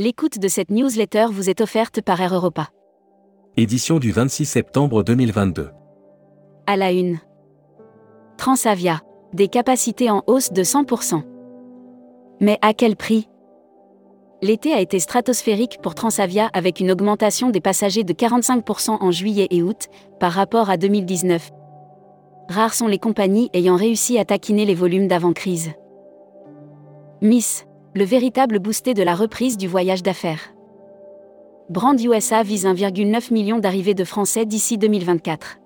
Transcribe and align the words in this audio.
L'écoute 0.00 0.38
de 0.38 0.46
cette 0.46 0.70
newsletter 0.70 1.26
vous 1.32 1.50
est 1.50 1.60
offerte 1.60 2.02
par 2.02 2.20
Air 2.20 2.32
Europa. 2.32 2.68
Édition 3.56 3.98
du 3.98 4.12
26 4.12 4.44
septembre 4.44 5.02
2022. 5.02 5.70
À 6.68 6.76
la 6.76 6.92
une. 6.92 7.18
Transavia. 8.36 9.00
Des 9.32 9.48
capacités 9.48 10.08
en 10.08 10.22
hausse 10.28 10.52
de 10.52 10.62
100%. 10.62 11.22
Mais 12.40 12.58
à 12.62 12.74
quel 12.74 12.94
prix? 12.94 13.28
L'été 14.40 14.72
a 14.72 14.80
été 14.80 15.00
stratosphérique 15.00 15.80
pour 15.82 15.96
Transavia 15.96 16.48
avec 16.52 16.78
une 16.78 16.92
augmentation 16.92 17.50
des 17.50 17.60
passagers 17.60 18.04
de 18.04 18.12
45% 18.12 18.98
en 19.00 19.10
juillet 19.10 19.48
et 19.50 19.64
août 19.64 19.88
par 20.20 20.30
rapport 20.30 20.70
à 20.70 20.76
2019. 20.76 21.50
Rares 22.48 22.74
sont 22.74 22.86
les 22.86 23.00
compagnies 23.00 23.50
ayant 23.52 23.74
réussi 23.74 24.16
à 24.16 24.24
taquiner 24.24 24.64
les 24.64 24.76
volumes 24.76 25.08
d'avant-crise. 25.08 25.72
Miss, 27.20 27.66
le 27.94 28.04
véritable 28.04 28.58
boosté 28.58 28.94
de 28.94 29.02
la 29.02 29.14
reprise 29.14 29.56
du 29.56 29.66
voyage 29.66 30.02
d'affaires. 30.02 30.54
Brand 31.70 32.00
USA 32.00 32.42
vise 32.42 32.66
1,9 32.66 33.32
million 33.32 33.58
d'arrivées 33.58 33.94
de 33.94 34.04
Français 34.04 34.46
d'ici 34.46 34.78
2024. 34.78 35.58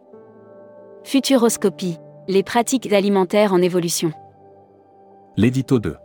Futuroscopie, 1.05 1.99
les 2.29 2.43
pratiques 2.43 2.93
alimentaires 2.93 3.53
en 3.53 3.61
évolution. 3.61 4.13
L'édito 5.37 5.79
2. 5.79 5.97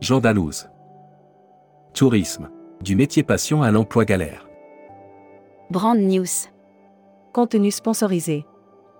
Jean 0.00 0.20
Dalouse. 0.20 0.68
Tourisme. 1.94 2.50
Du 2.82 2.94
métier 2.94 3.22
passion 3.22 3.62
à 3.62 3.70
l'emploi 3.70 4.04
galère. 4.04 4.48
Brand 5.70 5.98
News. 5.98 6.48
Contenu 7.32 7.70
sponsorisé. 7.70 8.44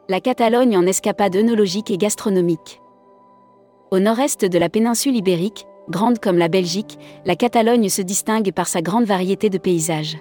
La 0.09 0.21
Catalogne 0.21 0.77
en 0.77 0.87
escapade 0.87 1.37
œnologique 1.37 1.91
et 1.91 1.99
gastronomique. 1.99 2.80
Au 3.91 4.01
nord-est 4.01 4.45
de 4.45 4.59
la 4.59 4.69
péninsule 4.69 5.16
ibérique, 5.16 5.66
grande 5.89 6.19
comme 6.19 6.39
la 6.39 6.49
Belgique, 6.49 6.99
la 7.25 7.37
Catalogne 7.37 7.89
se 7.89 8.03
distingue 8.03 8.53
par 8.53 8.69
sa 8.69 8.83
grande 8.83 9.05
variété 9.05 9.51
de 9.51 9.59
paysages. 9.59 10.19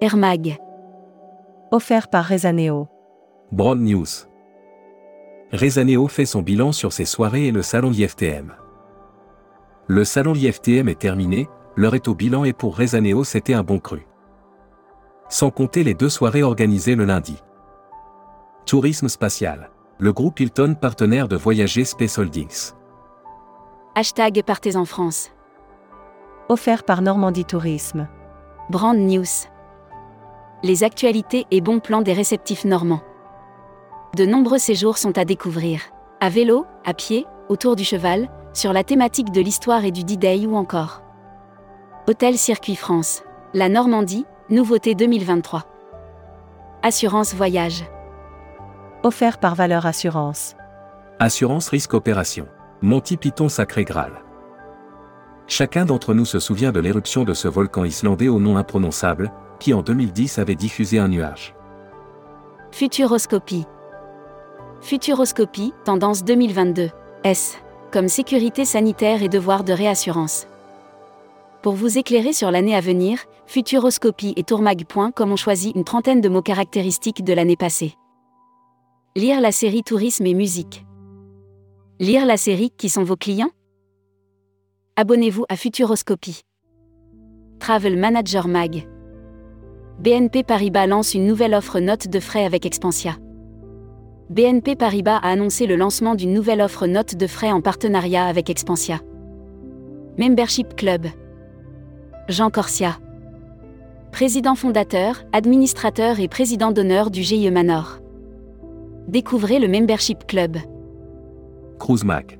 Hermag. 0.00 0.58
Offert 1.70 2.08
par 2.08 2.24
Rezaneo. 2.24 2.88
Broad 3.52 3.80
News. 3.80 4.06
Rezaneo 5.52 6.08
fait 6.08 6.26
son 6.26 6.42
bilan 6.42 6.72
sur 6.72 6.92
ses 6.92 7.04
soirées 7.04 7.46
et 7.46 7.52
le 7.52 7.62
salon 7.62 7.92
IFTM. 7.92 8.54
Le 9.86 10.04
salon 10.04 10.34
IFTM 10.34 10.88
est 10.88 10.98
terminé, 10.98 11.48
l'heure 11.74 11.94
est 11.94 12.08
au 12.08 12.14
bilan 12.14 12.44
et 12.44 12.52
pour 12.52 12.76
Rezaneo 12.76 13.24
c'était 13.24 13.54
un 13.54 13.62
bon 13.62 13.78
cru. 13.78 14.06
Sans 15.30 15.50
compter 15.50 15.84
les 15.84 15.94
deux 15.94 16.08
soirées 16.08 16.42
organisées 16.42 16.94
le 16.94 17.04
lundi. 17.04 17.36
Tourisme 18.66 19.08
spatial. 19.08 19.70
Le 19.98 20.12
groupe 20.12 20.38
Hilton 20.38 20.76
partenaire 20.80 21.28
de 21.28 21.36
Voyager 21.36 21.84
Space 21.84 22.18
Holdings. 22.18 22.72
Hashtag 24.00 24.44
Partez 24.44 24.76
en 24.76 24.84
France. 24.84 25.32
Offert 26.48 26.84
par 26.84 27.02
Normandie 27.02 27.44
Tourisme. 27.44 28.06
Brand 28.70 28.96
News. 28.96 29.48
Les 30.62 30.84
actualités 30.84 31.46
et 31.50 31.60
bons 31.60 31.80
plans 31.80 32.00
des 32.00 32.12
réceptifs 32.12 32.64
normands. 32.64 33.02
De 34.14 34.24
nombreux 34.24 34.58
séjours 34.58 34.98
sont 34.98 35.18
à 35.18 35.24
découvrir. 35.24 35.80
À 36.20 36.28
vélo, 36.28 36.64
à 36.84 36.94
pied, 36.94 37.26
autour 37.48 37.74
du 37.74 37.82
cheval, 37.82 38.28
sur 38.52 38.72
la 38.72 38.84
thématique 38.84 39.32
de 39.32 39.40
l'histoire 39.40 39.84
et 39.84 39.90
du 39.90 40.04
D-Day 40.04 40.46
ou 40.46 40.54
encore. 40.54 41.02
Hôtel 42.06 42.38
Circuit 42.38 42.76
France. 42.76 43.24
La 43.52 43.68
Normandie, 43.68 44.26
nouveauté 44.48 44.94
2023. 44.94 45.64
Assurance 46.84 47.34
Voyage. 47.34 47.84
Offert 49.02 49.38
par 49.38 49.56
Valeur 49.56 49.86
Assurance. 49.86 50.54
Assurance 51.18 51.68
Risque 51.68 51.94
Opération. 51.94 52.46
Monty 52.80 53.16
Python 53.16 53.48
Sacré 53.48 53.84
Graal. 53.84 54.12
Chacun 55.48 55.84
d'entre 55.84 56.14
nous 56.14 56.24
se 56.24 56.38
souvient 56.38 56.70
de 56.70 56.78
l'éruption 56.78 57.24
de 57.24 57.34
ce 57.34 57.48
volcan 57.48 57.82
islandais 57.82 58.28
au 58.28 58.38
nom 58.38 58.56
imprononçable, 58.56 59.32
qui 59.58 59.74
en 59.74 59.82
2010 59.82 60.38
avait 60.38 60.54
diffusé 60.54 61.00
un 61.00 61.08
nuage. 61.08 61.56
Futuroscopie. 62.70 63.64
Futuroscopie, 64.80 65.72
tendance 65.84 66.22
2022. 66.22 66.90
S. 67.24 67.58
Comme 67.90 68.06
sécurité 68.06 68.64
sanitaire 68.64 69.24
et 69.24 69.28
devoir 69.28 69.64
de 69.64 69.72
réassurance. 69.72 70.46
Pour 71.62 71.72
vous 71.72 71.98
éclairer 71.98 72.32
sur 72.32 72.52
l'année 72.52 72.76
à 72.76 72.80
venir, 72.80 73.18
Futuroscopie 73.46 74.34
et 74.36 74.44
Tourmag.com 74.44 75.32
ont 75.32 75.36
choisi 75.36 75.72
une 75.74 75.82
trentaine 75.82 76.20
de 76.20 76.28
mots 76.28 76.42
caractéristiques 76.42 77.24
de 77.24 77.32
l'année 77.32 77.56
passée. 77.56 77.94
Lire 79.16 79.40
la 79.40 79.50
série 79.50 79.82
Tourisme 79.82 80.26
et 80.26 80.34
musique. 80.34 80.84
Lire 82.00 82.26
la 82.26 82.36
série 82.36 82.70
Qui 82.70 82.88
sont 82.88 83.02
vos 83.02 83.16
clients? 83.16 83.50
Abonnez-vous 84.94 85.46
à 85.48 85.56
Futuroscopie. 85.56 86.42
Travel 87.58 87.98
Manager 87.98 88.46
Mag. 88.46 88.86
BNP 89.98 90.44
Paribas 90.44 90.86
lance 90.86 91.14
une 91.14 91.26
nouvelle 91.26 91.54
offre 91.54 91.80
note 91.80 92.06
de 92.06 92.20
frais 92.20 92.44
avec 92.44 92.64
Expansia. 92.66 93.16
BNP 94.30 94.76
Paribas 94.76 95.16
a 95.16 95.28
annoncé 95.28 95.66
le 95.66 95.74
lancement 95.74 96.14
d'une 96.14 96.32
nouvelle 96.32 96.60
offre 96.60 96.86
note 96.86 97.16
de 97.16 97.26
frais 97.26 97.50
en 97.50 97.60
partenariat 97.60 98.26
avec 98.26 98.48
Expansia. 98.48 99.00
Membership 100.18 100.76
Club. 100.76 101.08
Jean 102.28 102.50
Corsia. 102.50 103.00
Président 104.12 104.54
fondateur, 104.54 105.24
administrateur 105.32 106.20
et 106.20 106.28
président 106.28 106.70
d'honneur 106.70 107.10
du 107.10 107.24
GIE 107.24 107.50
Manor. 107.50 107.98
Découvrez 109.08 109.58
le 109.58 109.66
Membership 109.66 110.28
Club. 110.28 110.58
Cruise 111.78 112.04
Mag. 112.04 112.38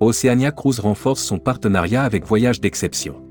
Oceania 0.00 0.50
Cruise 0.50 0.80
renforce 0.80 1.22
son 1.22 1.38
partenariat 1.38 2.02
avec 2.02 2.26
Voyage 2.26 2.60
d'Exception. 2.60 3.22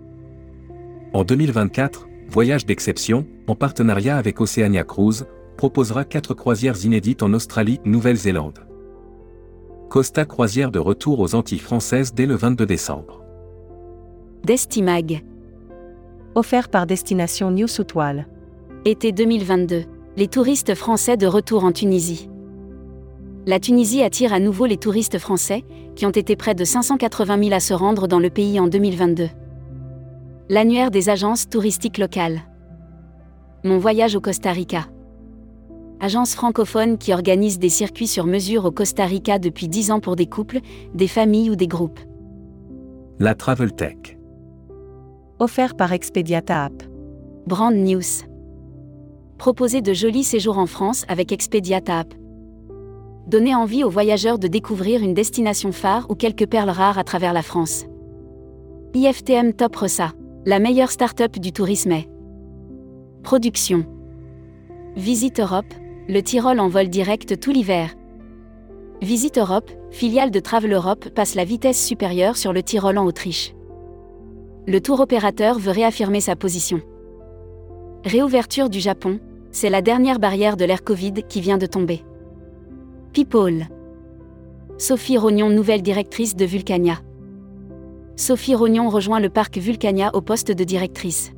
En 1.13 1.23
2024, 1.23 2.07
Voyage 2.29 2.65
d'Exception, 2.65 3.25
en 3.47 3.55
partenariat 3.55 4.17
avec 4.17 4.41
Oceania 4.41 4.83
Cruise, 4.83 5.27
proposera 5.57 6.05
quatre 6.05 6.33
croisières 6.33 6.85
inédites 6.85 7.23
en 7.23 7.33
Australie, 7.33 7.79
Nouvelle-Zélande. 7.85 8.59
Costa 9.89 10.25
Croisière 10.25 10.71
de 10.71 10.79
retour 10.79 11.19
aux 11.19 11.35
Antilles 11.35 11.59
françaises 11.59 12.13
dès 12.13 12.25
le 12.25 12.35
22 12.35 12.65
décembre. 12.65 13.21
Destimag. 14.43 15.23
Offert 16.33 16.69
par 16.69 16.85
Destination 16.85 17.51
New 17.51 17.67
South 17.67 17.93
Wales. 17.93 18.27
Été 18.83 19.11
2022. 19.11 19.83
Les 20.17 20.27
touristes 20.27 20.75
français 20.75 21.17
de 21.17 21.27
retour 21.27 21.63
en 21.63 21.71
Tunisie. 21.71 22.29
La 23.47 23.59
Tunisie 23.59 24.01
attire 24.01 24.33
à 24.33 24.39
nouveau 24.39 24.65
les 24.65 24.77
touristes 24.77 25.19
français, 25.19 25.63
qui 25.95 26.07
ont 26.07 26.11
été 26.11 26.35
près 26.35 26.55
de 26.55 26.63
580 26.63 27.43
000 27.43 27.53
à 27.53 27.59
se 27.59 27.75
rendre 27.75 28.07
dans 28.07 28.17
le 28.17 28.31
pays 28.31 28.59
en 28.59 28.65
2022. 28.65 29.29
L'annuaire 30.49 30.89
des 30.89 31.09
agences 31.09 31.47
touristiques 31.47 31.99
locales. 31.99 32.41
Mon 33.63 33.77
voyage 33.77 34.15
au 34.15 34.21
Costa 34.21 34.51
Rica. 34.51 34.87
Agence 35.99 36.33
francophone 36.33 36.97
qui 36.97 37.13
organise 37.13 37.59
des 37.59 37.69
circuits 37.69 38.07
sur 38.07 38.25
mesure 38.25 38.65
au 38.65 38.71
Costa 38.71 39.05
Rica 39.05 39.37
depuis 39.37 39.67
10 39.67 39.91
ans 39.91 39.99
pour 39.99 40.15
des 40.15 40.25
couples, 40.25 40.59
des 40.95 41.07
familles 41.07 41.51
ou 41.51 41.55
des 41.55 41.67
groupes. 41.67 41.99
La 43.19 43.35
Travel 43.35 43.73
Tech. 43.73 44.17
Offert 45.37 45.75
par 45.75 45.93
Expediata 45.93 46.65
App. 46.65 46.83
Brand 47.45 47.75
News. 47.75 48.25
Proposer 49.37 49.83
de 49.83 49.93
jolis 49.93 50.23
séjours 50.23 50.57
en 50.57 50.65
France 50.65 51.05
avec 51.09 51.31
Expediata 51.31 51.99
App. 51.99 52.13
Donner 53.27 53.55
envie 53.55 53.83
aux 53.83 53.89
voyageurs 53.89 54.37
de 54.37 54.47
découvrir 54.47 55.01
une 55.01 55.15
destination 55.15 55.71
phare 55.71 56.05
ou 56.09 56.15
quelques 56.15 56.45
perles 56.45 56.69
rares 56.69 56.99
à 56.99 57.03
travers 57.03 57.33
la 57.33 57.41
France. 57.41 57.85
IFTM 58.93 59.53
Top 59.53 59.75
Ressa, 59.75 60.13
la 60.45 60.59
meilleure 60.59 60.91
start-up 60.91 61.39
du 61.39 61.51
tourisme 61.51 61.91
est. 61.91 62.07
Production. 63.23 63.83
Visite 64.95 65.39
Europe, 65.39 65.73
le 66.07 66.21
Tyrol 66.21 66.59
en 66.59 66.67
vol 66.67 66.87
direct 66.87 67.39
tout 67.39 67.51
l'hiver. 67.51 67.95
Visite 69.01 69.39
Europe, 69.39 69.71
filiale 69.89 70.29
de 70.29 70.39
Travel 70.39 70.71
Europe, 70.71 71.09
passe 71.09 71.33
la 71.33 71.45
vitesse 71.45 71.83
supérieure 71.83 72.37
sur 72.37 72.53
le 72.53 72.61
Tyrol 72.61 72.99
en 72.99 73.05
Autriche. 73.05 73.55
Le 74.67 74.79
tour 74.79 74.99
opérateur 74.99 75.57
veut 75.57 75.71
réaffirmer 75.71 76.21
sa 76.21 76.35
position. 76.35 76.79
Réouverture 78.03 78.69
du 78.69 78.79
Japon, 78.79 79.19
c'est 79.51 79.71
la 79.71 79.81
dernière 79.81 80.19
barrière 80.19 80.57
de 80.57 80.65
l'ère 80.65 80.83
Covid 80.83 81.13
qui 81.27 81.41
vient 81.41 81.57
de 81.57 81.65
tomber. 81.65 82.03
People. 83.15 83.65
Sophie 84.77 85.17
Rognon, 85.17 85.49
nouvelle 85.49 85.81
directrice 85.81 86.35
de 86.35 86.43
Vulcania. 86.43 86.99
Sophie 88.17 88.55
Rognon 88.55 88.89
rejoint 88.89 89.21
le 89.21 89.29
parc 89.29 89.57
Vulcania 89.57 90.13
au 90.13 90.19
poste 90.19 90.51
de 90.51 90.65
directrice. 90.65 91.31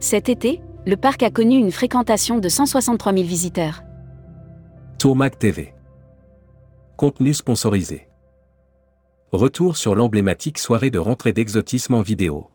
Cet 0.00 0.30
été, 0.30 0.62
le 0.86 0.96
parc 0.96 1.22
a 1.24 1.30
connu 1.30 1.56
une 1.58 1.72
fréquentation 1.72 2.38
de 2.38 2.48
163 2.48 3.12
000 3.12 3.26
visiteurs. 3.26 3.82
Tourmac 4.98 5.38
TV. 5.38 5.74
Contenu 6.96 7.34
sponsorisé. 7.34 8.08
Retour 9.30 9.76
sur 9.76 9.94
l'emblématique 9.94 10.56
soirée 10.56 10.90
de 10.90 10.98
rentrée 10.98 11.34
d'exotisme 11.34 11.92
en 11.92 12.00
vidéo. 12.00 12.46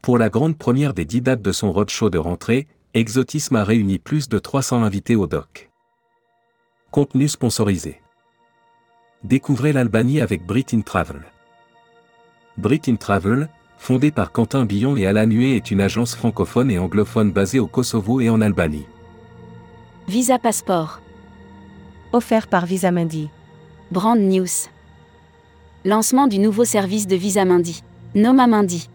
Pour 0.00 0.16
la 0.16 0.28
grande 0.28 0.56
première 0.56 0.94
des 0.94 1.04
dix 1.04 1.22
dates 1.22 1.42
de 1.42 1.50
son 1.50 1.72
roadshow 1.72 2.08
de 2.08 2.18
rentrée, 2.18 2.68
Exotisme 2.94 3.56
a 3.56 3.64
réuni 3.64 3.98
plus 3.98 4.28
de 4.28 4.38
300 4.38 4.84
invités 4.84 5.16
au 5.16 5.26
doc. 5.26 5.72
Contenu 6.94 7.26
sponsorisé. 7.26 8.00
Découvrez 9.24 9.72
l'Albanie 9.72 10.20
avec 10.20 10.46
Brit 10.46 10.66
in 10.74 10.82
Travel. 10.82 11.22
Brit 12.56 12.82
in 12.86 12.94
Travel, 12.94 13.48
fondée 13.78 14.12
par 14.12 14.30
Quentin 14.30 14.64
Billon 14.64 14.96
et 14.96 15.04
Alan 15.04 15.28
Huet 15.28 15.56
est 15.56 15.72
une 15.72 15.80
agence 15.80 16.14
francophone 16.14 16.70
et 16.70 16.78
anglophone 16.78 17.32
basée 17.32 17.58
au 17.58 17.66
Kosovo 17.66 18.20
et 18.20 18.30
en 18.30 18.40
Albanie. 18.40 18.86
Visa 20.06 20.38
Passport. 20.38 21.00
Offert 22.12 22.46
par 22.46 22.64
Visa 22.64 22.92
Mundi. 22.92 23.28
Brand 23.90 24.16
News. 24.16 24.68
Lancement 25.84 26.28
du 26.28 26.38
nouveau 26.38 26.64
service 26.64 27.08
de 27.08 27.16
Visa 27.16 27.44
Mundi. 27.44 27.82
Noma 28.14 28.46
Mundi. 28.46 28.88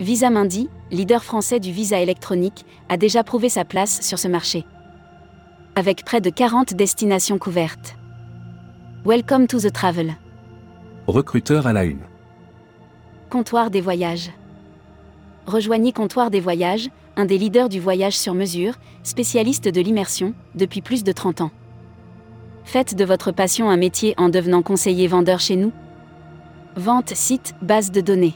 Visa 0.00 0.30
Mundi, 0.30 0.70
leader 0.90 1.22
français 1.22 1.60
du 1.60 1.70
visa 1.70 2.00
électronique, 2.00 2.64
a 2.88 2.96
déjà 2.96 3.22
prouvé 3.24 3.50
sa 3.50 3.66
place 3.66 4.00
sur 4.00 4.18
ce 4.18 4.28
marché. 4.28 4.64
Avec 5.78 6.04
près 6.04 6.20
de 6.20 6.28
40 6.28 6.74
destinations 6.74 7.38
couvertes. 7.38 7.94
Welcome 9.04 9.46
to 9.46 9.60
the 9.60 9.72
travel. 9.72 10.16
Recruteur 11.06 11.68
à 11.68 11.72
la 11.72 11.84
une. 11.84 12.00
Comptoir 13.30 13.70
des 13.70 13.80
voyages. 13.80 14.32
Rejoignez 15.46 15.92
Comptoir 15.92 16.32
des 16.32 16.40
voyages, 16.40 16.90
un 17.14 17.26
des 17.26 17.38
leaders 17.38 17.68
du 17.68 17.78
voyage 17.78 18.18
sur 18.18 18.34
mesure, 18.34 18.74
spécialiste 19.04 19.68
de 19.68 19.80
l'immersion, 19.80 20.34
depuis 20.56 20.82
plus 20.82 21.04
de 21.04 21.12
30 21.12 21.42
ans. 21.42 21.52
Faites 22.64 22.96
de 22.96 23.04
votre 23.04 23.30
passion 23.30 23.70
un 23.70 23.76
métier 23.76 24.14
en 24.16 24.30
devenant 24.30 24.62
conseiller 24.62 25.06
vendeur 25.06 25.38
chez 25.38 25.54
nous. 25.54 25.70
Vente, 26.74 27.14
site, 27.14 27.54
base 27.62 27.92
de 27.92 28.00
données. 28.00 28.34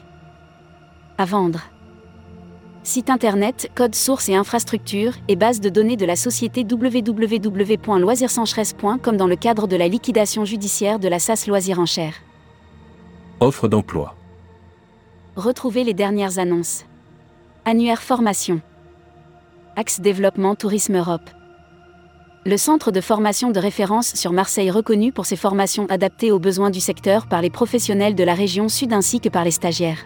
À 1.17 1.25
vendre. 1.25 1.72
Site 2.85 3.09
internet, 3.09 3.71
code 3.75 3.95
source 3.95 4.27
et 4.27 4.35
infrastructure 4.35 5.13
et 5.29 5.37
base 5.37 5.61
de 5.61 5.69
données 5.69 5.95
de 5.95 6.05
la 6.05 6.17
société 6.17 6.65
www.loisirsencheresse.com 6.69 9.15
dans 9.15 9.27
le 9.27 9.37
cadre 9.37 9.67
de 9.67 9.77
la 9.77 9.87
liquidation 9.87 10.43
judiciaire 10.43 10.99
de 10.99 11.07
la 11.07 11.17
SAS 11.17 11.47
Loisirs 11.47 11.79
en. 11.79 11.85
Offre 13.39 13.69
d'emploi. 13.69 14.17
Retrouvez 15.37 15.85
les 15.85 15.93
dernières 15.93 16.39
annonces. 16.39 16.83
Annuaire 17.63 18.01
formation. 18.01 18.59
Axe 19.77 20.01
développement 20.01 20.55
Tourisme 20.55 20.97
Europe. 20.97 21.29
Le 22.45 22.57
centre 22.57 22.91
de 22.91 22.99
formation 22.99 23.51
de 23.51 23.59
référence 23.59 24.13
sur 24.15 24.33
Marseille 24.33 24.71
reconnu 24.71 25.13
pour 25.13 25.25
ses 25.25 25.37
formations 25.37 25.85
adaptées 25.85 26.33
aux 26.33 26.39
besoins 26.39 26.69
du 26.69 26.81
secteur 26.81 27.27
par 27.27 27.41
les 27.41 27.49
professionnels 27.49 28.15
de 28.15 28.25
la 28.25 28.33
région 28.33 28.67
sud 28.67 28.91
ainsi 28.91 29.21
que 29.21 29.29
par 29.29 29.45
les 29.45 29.51
stagiaires. 29.51 30.05